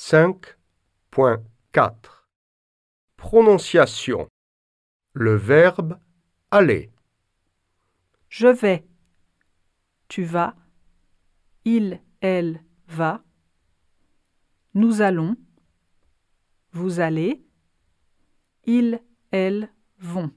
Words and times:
5.4 0.00 1.92
Prononciation 3.16 4.28
Le 5.12 5.34
verbe 5.34 5.98
aller. 6.52 6.92
Je 8.28 8.46
vais. 8.46 8.86
Tu 10.06 10.22
vas. 10.22 10.54
Il, 11.64 12.00
elle, 12.20 12.62
va. 12.86 13.24
Nous 14.72 15.02
allons. 15.02 15.34
Vous 16.70 17.00
allez. 17.00 17.44
Ils, 18.66 19.02
elles, 19.32 19.68
vont. 19.98 20.30